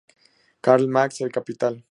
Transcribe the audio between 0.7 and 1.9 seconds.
Marx, "El capital".